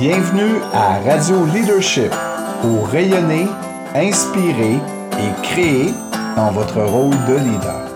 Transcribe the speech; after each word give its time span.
Bienvenue 0.00 0.62
à 0.72 0.98
Radio 1.00 1.44
Leadership 1.44 2.10
pour 2.62 2.88
rayonner, 2.88 3.44
inspirer 3.94 4.76
et 4.76 5.42
créer 5.42 5.92
dans 6.36 6.50
votre 6.52 6.80
rôle 6.80 7.12
de 7.28 7.34
leader. 7.34 7.86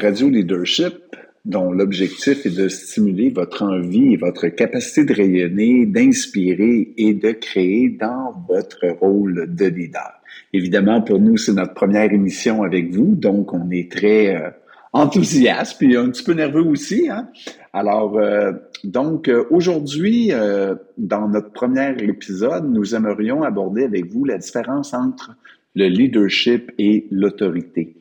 Radio 0.00 0.28
Leadership, 0.28 1.14
dont 1.44 1.70
l'objectif 1.70 2.44
est 2.46 2.56
de 2.56 2.66
stimuler 2.66 3.30
votre 3.30 3.62
envie 3.62 4.14
et 4.14 4.16
votre 4.16 4.48
capacité 4.48 5.04
de 5.04 5.14
rayonner, 5.14 5.86
d'inspirer 5.86 6.94
et 6.96 7.14
de 7.14 7.30
créer 7.30 7.90
dans 7.90 8.34
votre 8.48 8.88
rôle 9.00 9.54
de 9.54 9.66
leader. 9.66 10.20
Évidemment, 10.52 11.00
pour 11.00 11.20
nous, 11.20 11.36
c'est 11.36 11.52
notre 11.52 11.74
première 11.74 12.12
émission 12.12 12.64
avec 12.64 12.90
vous, 12.90 13.14
donc 13.14 13.52
on 13.54 13.70
est 13.70 13.88
très 13.88 14.34
euh, 14.34 14.50
enthousiaste 14.92 15.78
puis 15.78 15.96
un 15.96 16.10
petit 16.10 16.22
peu 16.22 16.32
nerveux 16.32 16.64
aussi. 16.64 17.08
Hein? 17.08 17.28
Alors, 17.72 18.18
euh, 18.18 18.52
donc 18.84 19.28
euh, 19.28 19.44
aujourd'hui, 19.50 20.32
euh, 20.32 20.74
dans 20.98 21.28
notre 21.28 21.50
premier 21.50 21.94
épisode, 22.02 22.70
nous 22.70 22.94
aimerions 22.94 23.42
aborder 23.42 23.84
avec 23.84 24.06
vous 24.12 24.24
la 24.24 24.38
différence 24.38 24.92
entre 24.92 25.34
le 25.74 25.86
leadership 25.86 26.70
et 26.78 27.06
l'autorité. 27.10 27.96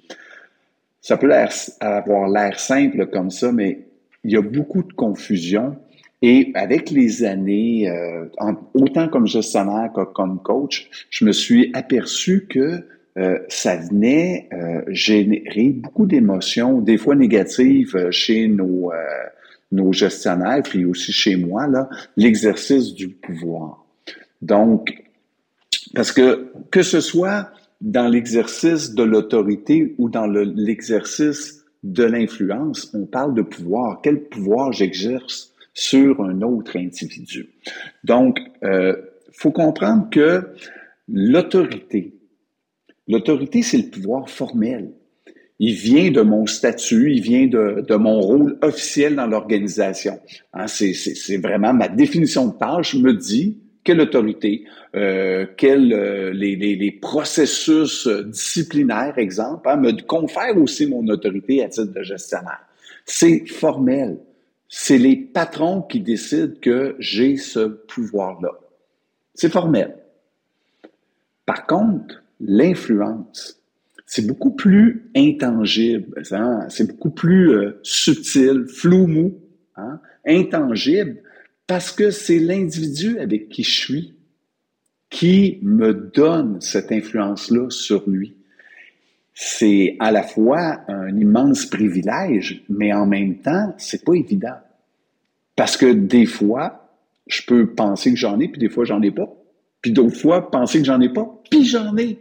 Ça 1.00 1.18
peut 1.18 1.32
avoir 1.80 2.30
l'air 2.30 2.60
simple 2.60 3.08
comme 3.08 3.32
ça, 3.32 3.52
mais 3.52 3.88
il 4.24 4.32
y 4.32 4.38
a 4.38 4.42
beaucoup 4.42 4.84
de 4.84 4.94
confusion. 4.94 5.78
Et 6.22 6.52
avec 6.54 6.92
les 6.92 7.24
années, 7.24 7.92
autant 8.76 9.08
comme 9.08 9.26
gestionnaire 9.26 9.92
que 9.96 10.04
comme 10.04 10.40
coach, 10.44 11.08
je 11.10 11.26
me 11.26 11.32
suis 11.32 11.72
aperçu 11.74 12.46
que 12.48 12.86
euh, 13.18 13.40
ça 13.50 13.76
venait 13.76 14.48
euh, 14.54 14.84
générer 14.88 15.70
beaucoup 15.70 16.06
d'émotions, 16.06 16.80
des 16.80 16.98
fois 16.98 17.14
négatives 17.14 17.94
euh, 17.96 18.10
chez 18.10 18.48
nos, 18.48 18.92
nos 19.72 19.92
gestionnaires, 19.92 20.64
puis 20.64 20.86
aussi 20.86 21.12
chez 21.12 21.36
moi, 21.36 21.68
là, 21.68 21.90
l'exercice 22.16 22.94
du 22.94 23.10
pouvoir. 23.10 23.86
Donc, 24.42 25.04
parce 25.94 26.12
que 26.14 26.52
que 26.72 26.84
ce 26.84 27.02
soit 27.02 27.50
dans 27.82 28.08
l'exercice 28.08 28.94
de 28.94 29.04
l'autorité 29.04 29.94
ou 29.98 30.10
dans 30.10 30.28
l'exercice 30.28 31.66
de 31.84 32.04
l'influence, 32.04 32.92
on 32.94 33.06
parle 33.06 33.34
de 33.34 33.42
pouvoir. 33.42 34.00
Quel 34.02 34.22
pouvoir 34.22 34.72
j'exerce 34.72 35.54
sur 35.74 36.22
un 36.22 36.42
autre 36.42 36.78
individu? 36.78 37.50
Donc, 38.04 38.40
il 38.62 38.96
faut 39.32 39.52
comprendre 39.52 40.10
que 40.12 40.48
l'autorité, 41.10 42.14
L'autorité, 43.12 43.62
c'est 43.62 43.78
le 43.78 43.90
pouvoir 43.90 44.30
formel. 44.30 44.94
Il 45.60 45.74
vient 45.74 46.12
de 46.12 46.22
mon 46.22 46.46
statut, 46.46 47.14
il 47.14 47.22
vient 47.22 47.46
de, 47.46 47.96
mon 47.96 48.22
rôle 48.22 48.58
officiel 48.62 49.16
dans 49.16 49.28
l'organisation. 49.28 50.18
Hein, 50.54 50.68
c'est 50.68 51.38
vraiment 51.38 51.74
ma 51.74 51.90
définition 51.90 52.48
de 52.48 52.58
tâche 52.58 52.96
me 52.96 53.14
dit 53.14 53.60
quelle 53.84 54.00
autorité, 54.00 54.64
euh, 54.96 55.46
quels 55.58 55.92
euh, 55.92 56.32
les, 56.32 56.92
processus 57.02 58.08
disciplinaires, 58.08 59.18
exemple, 59.18 59.68
hein, 59.68 59.76
me 59.76 59.92
confère 60.04 60.58
aussi 60.58 60.88
mon 60.88 61.06
autorité 61.10 61.64
à 61.64 61.68
titre 61.68 61.94
de 61.94 62.04
gestionnaire. 62.04 62.66
C'est 63.06 63.46
formel. 63.46 64.20
C'est 64.70 64.98
les 64.98 65.18
patrons 65.18 65.82
qui 65.82 66.00
décident 66.00 66.54
que 66.62 66.96
j'ai 67.00 67.36
ce 67.36 67.68
pouvoir-là. 67.68 68.52
C'est 69.34 69.52
formel. 69.52 69.96
Par 71.46 71.68
contre, 71.68 72.21
l'influence, 72.44 73.62
c'est 74.06 74.28
beaucoup 74.28 74.52
plus 74.52 75.10
intangible, 75.16 76.22
hein? 76.32 76.66
c'est 76.70 76.88
beaucoup 76.88 77.12
plus 77.12 77.54
euh, 77.54 77.80
subtil, 77.84 78.66
flou, 78.68 79.08
mou, 79.08 79.40
hein? 79.78 80.00
intangible, 80.26 81.22
parce 81.66 81.92
que 81.92 82.12
c'est 82.12 82.40
l'individu 82.40 83.20
avec 83.20 83.50
qui 83.50 83.64
je 83.64 83.80
suis 83.80 84.16
qui 85.12 85.60
me 85.62 85.94
donne 85.94 86.60
cette 86.62 86.92
influence-là 86.92 87.70
sur 87.70 88.10
lui. 88.10 88.38
C'est 89.34 89.98
à 90.00 90.12
la 90.12 90.24
fois 90.24 90.82
un 90.88 91.16
immense 91.16 91.66
privilège, 91.66 92.64
mais 92.70 92.92
en 92.94 93.06
même 93.06 93.40
temps, 93.40 93.76
c'est 93.78 94.04
pas 94.04 94.14
évident. 94.14 94.58
Parce 95.56 95.78
que 95.78 95.92
des 95.92 96.26
fois, 96.26 96.90
je 97.28 97.44
peux 97.46 97.74
penser 97.74 98.12
que 98.12 98.18
j'en 98.18 98.40
ai, 98.40 98.48
puis 98.48 98.60
des 98.60 98.70
fois, 98.70 98.86
j'en 98.86 99.02
ai 99.02 99.12
pas. 99.12 99.30
Puis 99.82 99.92
d'autres 99.92 100.18
fois, 100.18 100.50
penser 100.50 100.80
que 100.80 100.86
j'en 100.86 101.02
ai 101.02 101.10
pas, 101.10 101.42
puis 101.50 101.66
j'en 101.66 101.96
ai 101.98 102.20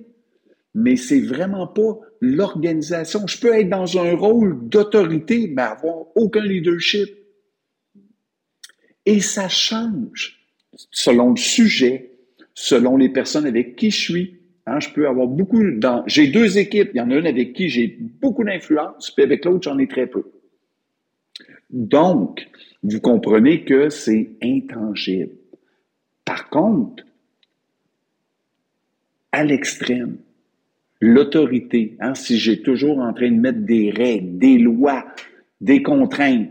mais 0.74 0.96
c'est 0.96 1.20
vraiment 1.20 1.66
pas 1.66 1.98
l'organisation. 2.20 3.26
Je 3.26 3.40
peux 3.40 3.54
être 3.54 3.68
dans 3.68 3.98
un 3.98 4.14
rôle 4.14 4.68
d'autorité, 4.68 5.52
mais 5.54 5.62
avoir 5.62 6.06
aucun 6.16 6.44
leadership. 6.44 7.08
Et 9.06 9.20
ça 9.20 9.48
change 9.48 10.38
selon 10.90 11.30
le 11.30 11.36
sujet, 11.36 12.12
selon 12.54 12.96
les 12.96 13.08
personnes 13.08 13.46
avec 13.46 13.76
qui 13.76 13.90
je 13.90 14.00
suis. 14.00 14.36
Hein, 14.66 14.78
je 14.78 14.90
peux 14.90 15.08
avoir 15.08 15.26
beaucoup. 15.26 15.62
J'ai 16.06 16.28
deux 16.28 16.58
équipes. 16.58 16.90
Il 16.94 16.98
y 16.98 17.00
en 17.00 17.10
a 17.10 17.16
une 17.16 17.26
avec 17.26 17.54
qui 17.54 17.68
j'ai 17.68 17.96
beaucoup 17.98 18.44
d'influence, 18.44 19.10
puis 19.10 19.24
avec 19.24 19.44
l'autre, 19.44 19.62
j'en 19.62 19.78
ai 19.78 19.88
très 19.88 20.06
peu. 20.06 20.30
Donc, 21.70 22.48
vous 22.82 23.00
comprenez 23.00 23.64
que 23.64 23.90
c'est 23.90 24.30
intangible. 24.42 25.32
Par 26.24 26.48
contre, 26.50 27.04
à 29.32 29.44
l'extrême, 29.44 30.18
l'autorité, 31.00 31.96
hein, 32.00 32.14
si 32.14 32.38
j'ai 32.38 32.62
toujours 32.62 32.98
en 32.98 33.12
train 33.12 33.30
de 33.30 33.40
mettre 33.40 33.60
des 33.60 33.90
règles, 33.90 34.38
des 34.38 34.58
lois, 34.58 35.06
des 35.60 35.82
contraintes, 35.82 36.50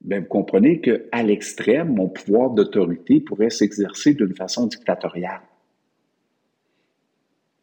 ben, 0.00 0.22
vous 0.22 0.28
comprenez 0.28 0.80
qu'à 0.80 1.22
l'extrême, 1.22 1.94
mon 1.94 2.08
pouvoir 2.08 2.50
d'autorité 2.50 3.20
pourrait 3.20 3.50
s'exercer 3.50 4.14
d'une 4.14 4.34
façon 4.34 4.66
dictatoriale. 4.66 5.42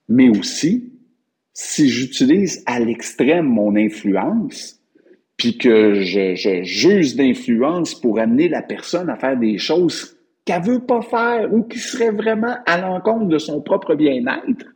Mais 0.09 0.29
aussi, 0.29 0.91
si 1.53 1.89
j'utilise 1.89 2.63
à 2.65 2.79
l'extrême 2.79 3.47
mon 3.47 3.75
influence, 3.75 4.79
puis 5.37 5.57
que 5.57 6.01
je, 6.01 6.35
je 6.35 6.63
juge 6.63 7.15
d'influence 7.15 7.95
pour 7.95 8.19
amener 8.19 8.47
la 8.47 8.61
personne 8.61 9.09
à 9.09 9.15
faire 9.15 9.37
des 9.37 9.57
choses 9.57 10.17
qu'elle 10.45 10.61
veut 10.61 10.85
pas 10.85 11.01
faire 11.01 11.51
ou 11.51 11.63
qui 11.63 11.79
seraient 11.79 12.11
vraiment 12.11 12.57
à 12.65 12.79
l'encontre 12.79 13.27
de 13.27 13.39
son 13.39 13.61
propre 13.61 13.95
bien-être, 13.95 14.74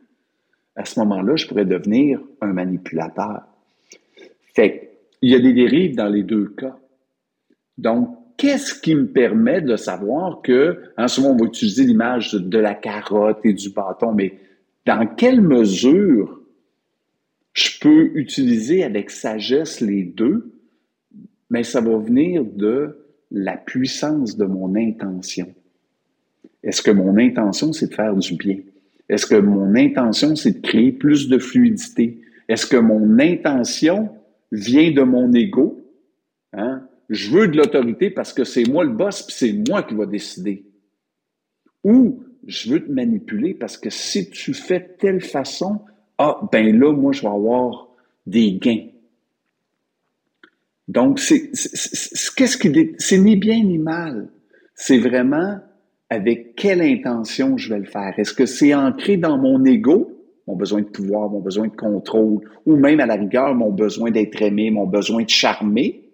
à 0.80 0.84
ce 0.86 0.98
moment-là, 1.00 1.36
je 1.36 1.46
pourrais 1.46 1.66
devenir 1.66 2.20
un 2.40 2.54
manipulateur. 2.54 3.42
Fait 4.54 4.98
il 5.20 5.30
y 5.30 5.34
a 5.34 5.38
des 5.38 5.52
dérives 5.52 5.94
dans 5.94 6.08
les 6.08 6.22
deux 6.22 6.48
cas. 6.48 6.78
Donc, 7.76 8.16
qu'est-ce 8.38 8.80
qui 8.80 8.94
me 8.94 9.06
permet 9.06 9.60
de 9.60 9.76
savoir 9.76 10.40
que, 10.40 10.80
en 10.96 11.06
ce 11.06 11.20
moment, 11.20 11.34
on 11.34 11.36
va 11.36 11.44
utiliser 11.44 11.84
l'image 11.84 12.32
de 12.32 12.58
la 12.58 12.74
carotte 12.74 13.40
et 13.44 13.52
du 13.52 13.68
bâton, 13.68 14.12
mais 14.12 14.38
dans 14.86 15.06
quelle 15.06 15.42
mesure 15.42 16.40
je 17.52 17.78
peux 17.80 18.12
utiliser 18.14 18.82
avec 18.82 19.10
sagesse 19.10 19.82
les 19.82 20.04
deux, 20.04 20.50
mais 21.50 21.62
ça 21.62 21.82
va 21.82 21.98
venir 21.98 22.42
de 22.42 22.96
la 23.30 23.58
puissance 23.58 24.38
de 24.38 24.46
mon 24.46 24.74
intention? 24.74 25.52
Est-ce 26.62 26.80
que 26.80 26.90
mon 26.90 27.18
intention, 27.18 27.74
c'est 27.74 27.88
de 27.88 27.94
faire 27.94 28.16
du 28.16 28.34
bien? 28.36 28.56
Est-ce 29.10 29.26
que 29.26 29.34
mon 29.34 29.74
intention, 29.74 30.36
c'est 30.36 30.60
de 30.62 30.66
créer 30.66 30.92
plus 30.92 31.28
de 31.28 31.38
fluidité? 31.38 32.20
Est-ce 32.48 32.64
que 32.64 32.76
mon 32.76 33.18
intention 33.18 34.08
vient 34.52 34.92
de 34.92 35.02
mon 35.02 35.32
ego? 35.32 35.84
Hein? 36.52 36.86
Je 37.08 37.30
veux 37.30 37.48
de 37.48 37.56
l'autorité 37.56 38.10
parce 38.10 38.32
que 38.32 38.44
c'est 38.44 38.68
moi 38.68 38.84
le 38.84 38.92
boss, 38.92 39.22
puis 39.22 39.34
c'est 39.36 39.52
moi 39.68 39.82
qui 39.82 39.94
va 39.94 40.06
décider. 40.06 40.64
Ou 41.82 42.22
je 42.46 42.70
veux 42.70 42.86
te 42.86 42.92
manipuler 42.92 43.52
parce 43.52 43.76
que 43.76 43.90
si 43.90 44.30
tu 44.30 44.54
fais 44.54 44.96
telle 45.00 45.20
façon, 45.20 45.80
ah, 46.16 46.38
ben 46.52 46.78
là, 46.78 46.92
moi, 46.92 47.10
je 47.10 47.22
vais 47.22 47.28
avoir 47.28 47.88
des 48.26 48.52
gains. 48.52 48.86
Donc, 50.86 51.18
c'est, 51.18 51.50
qu'est-ce 52.36 52.56
qui, 52.56 52.94
c'est 52.98 53.18
ni 53.18 53.36
bien 53.36 53.60
ni 53.64 53.78
mal. 53.78 54.28
C'est 54.76 54.98
vraiment 54.98 55.58
avec 56.10 56.56
quelle 56.56 56.82
intention 56.82 57.56
je 57.56 57.72
vais 57.72 57.78
le 57.78 57.86
faire? 57.86 58.12
Est-ce 58.18 58.34
que 58.34 58.46
c'est 58.46 58.74
ancré 58.74 59.16
dans 59.16 59.38
mon 59.38 59.64
ego, 59.64 60.10
mon 60.48 60.56
besoin 60.56 60.80
de 60.80 60.86
pouvoir, 60.86 61.30
mon 61.30 61.40
besoin 61.40 61.68
de 61.68 61.76
contrôle, 61.76 62.40
ou 62.66 62.76
même 62.76 62.98
à 62.98 63.06
la 63.06 63.14
rigueur, 63.14 63.54
mon 63.54 63.70
besoin 63.70 64.10
d'être 64.10 64.42
aimé, 64.42 64.70
mon 64.70 64.86
besoin 64.86 65.22
de 65.22 65.28
charmer, 65.28 66.10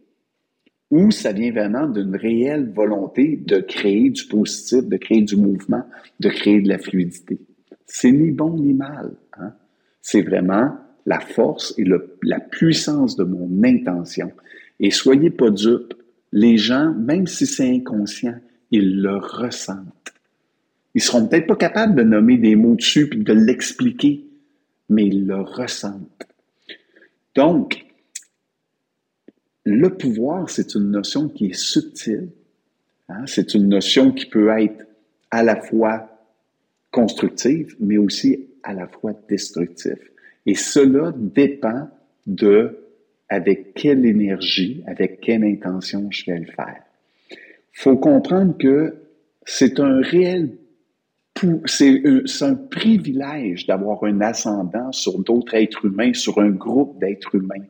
ou 0.90 1.10
ça 1.10 1.32
vient 1.32 1.50
vraiment 1.50 1.88
d'une 1.88 2.14
réelle 2.14 2.70
volonté 2.72 3.42
de 3.44 3.58
créer 3.58 4.10
du 4.10 4.26
positif, 4.26 4.86
de 4.86 4.96
créer 4.98 5.22
du 5.22 5.36
mouvement, 5.36 5.82
de 6.20 6.28
créer 6.28 6.60
de 6.60 6.68
la 6.68 6.78
fluidité? 6.78 7.40
C'est 7.86 8.12
ni 8.12 8.30
bon 8.30 8.50
ni 8.50 8.74
mal. 8.74 9.12
Hein? 9.38 9.54
C'est 10.02 10.22
vraiment 10.22 10.72
la 11.06 11.20
force 11.20 11.74
et 11.78 11.84
la 12.22 12.40
puissance 12.40 13.16
de 13.16 13.24
mon 13.24 13.62
intention. 13.64 14.30
Et 14.78 14.90
soyez 14.90 15.30
pas 15.30 15.50
dupes, 15.50 15.94
les 16.32 16.58
gens, 16.58 16.92
même 16.92 17.26
si 17.26 17.46
c'est 17.46 17.68
inconscient, 17.68 18.34
ils 18.70 19.00
le 19.00 19.16
ressentent. 19.16 20.12
Ils 20.94 21.02
seront 21.02 21.26
peut-être 21.26 21.46
pas 21.46 21.56
capables 21.56 21.94
de 21.94 22.02
nommer 22.02 22.38
des 22.38 22.56
mots 22.56 22.74
dessus 22.74 23.08
et 23.12 23.16
de 23.16 23.32
l'expliquer, 23.32 24.24
mais 24.88 25.06
ils 25.06 25.26
le 25.26 25.40
ressentent. 25.40 26.26
Donc, 27.34 27.84
le 29.64 29.90
pouvoir, 29.90 30.48
c'est 30.48 30.74
une 30.74 30.90
notion 30.90 31.28
qui 31.28 31.46
est 31.46 31.58
subtile. 31.58 32.30
Hein. 33.08 33.24
C'est 33.26 33.54
une 33.54 33.68
notion 33.68 34.12
qui 34.12 34.26
peut 34.26 34.48
être 34.58 34.86
à 35.30 35.42
la 35.42 35.60
fois 35.60 36.08
constructive, 36.90 37.76
mais 37.78 37.98
aussi 37.98 38.48
à 38.62 38.72
la 38.72 38.86
fois 38.86 39.12
destructive. 39.28 39.98
Et 40.46 40.54
cela 40.54 41.12
dépend 41.14 41.90
de 42.26 42.78
avec 43.28 43.74
quelle 43.74 44.06
énergie, 44.06 44.82
avec 44.86 45.20
quelle 45.20 45.44
intention 45.44 46.08
je 46.10 46.30
vais 46.30 46.38
le 46.38 46.46
faire. 46.46 46.85
Faut 47.76 47.98
comprendre 47.98 48.56
que 48.56 48.94
c'est 49.44 49.80
un 49.80 50.00
réel 50.00 50.56
c'est 51.66 52.02
un 52.40 52.54
privilège 52.54 53.66
d'avoir 53.66 54.02
un 54.04 54.22
ascendant 54.22 54.90
sur 54.92 55.18
d'autres 55.18 55.54
êtres 55.54 55.84
humains, 55.84 56.14
sur 56.14 56.38
un 56.38 56.48
groupe 56.48 56.98
d'êtres 56.98 57.34
humains. 57.34 57.66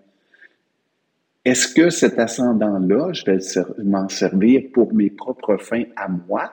Est-ce 1.44 1.75
que 1.75 1.91
cet 1.91 2.20
ascendant-là, 2.20 3.12
je 3.12 3.25
vais 3.25 3.38
m'en 3.82 4.08
servir 4.08 4.62
pour 4.73 4.94
mes 4.94 5.11
propres 5.11 5.56
fins 5.56 5.82
à 5.97 6.06
moi 6.06 6.52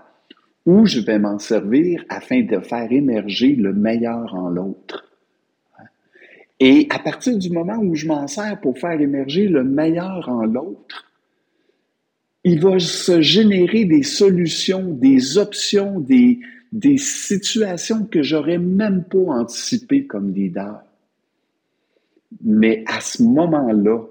ou 0.65 0.87
je 0.87 1.01
vais 1.01 1.19
m'en 1.19 1.37
servir 1.37 2.03
afin 2.09 2.41
de 2.41 2.59
faire 2.59 2.91
émerger 2.91 3.55
le 3.55 3.73
meilleur 3.73 4.33
en 4.33 4.49
l'autre? 4.49 5.05
Et 6.59 6.87
à 6.89 6.97
partir 6.97 7.37
du 7.37 7.51
moment 7.51 7.77
où 7.77 7.93
je 7.93 8.07
m'en 8.07 8.25
sers 8.27 8.59
pour 8.59 8.79
faire 8.79 8.99
émerger 8.99 9.47
le 9.47 9.63
meilleur 9.63 10.27
en 10.27 10.45
l'autre, 10.45 11.12
il 12.43 12.59
va 12.59 12.77
se 12.79 13.21
générer 13.21 13.85
des 13.85 14.03
solutions, 14.03 14.93
des 14.93 15.37
options, 15.37 15.99
des, 15.99 16.39
des 16.71 16.97
situations 16.97 18.05
que 18.05 18.21
j'aurais 18.21 18.57
même 18.57 19.03
pas 19.03 19.19
anticipées 19.19 20.05
comme 20.05 20.33
leader. 20.33 20.83
Mais 22.43 22.83
à 22.87 22.99
ce 22.99 23.23
moment-là, 23.23 24.01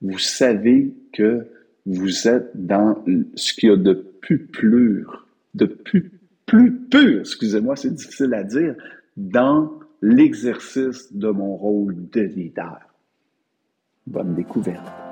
vous 0.00 0.18
savez 0.18 0.94
que 1.12 1.46
vous 1.84 2.28
êtes 2.28 2.50
dans 2.54 3.04
ce 3.34 3.52
qu'il 3.52 3.68
y 3.68 3.72
a 3.72 3.76
de 3.76 3.92
plus 3.92 4.38
pur, 4.46 5.26
de 5.54 5.66
plus, 5.66 6.12
plus 6.46 6.72
pur, 6.72 7.20
excusez-moi, 7.20 7.76
c'est 7.76 7.94
difficile 7.94 8.34
à 8.34 8.44
dire, 8.44 8.74
dans 9.16 9.78
l'exercice 10.00 11.12
de 11.12 11.28
mon 11.28 11.56
rôle 11.56 11.96
de 12.10 12.20
leader. 12.20 12.80
Bonne 14.06 14.34
découverte. 14.34 15.09